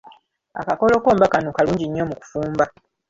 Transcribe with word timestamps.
Akakolokomba 0.61 1.25
kano 1.33 1.49
kalungi 1.55 1.85
nnyo 1.87 2.03
mu 2.09 2.15
kufumba. 2.19 2.65